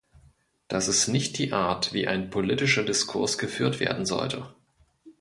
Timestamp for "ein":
2.07-2.31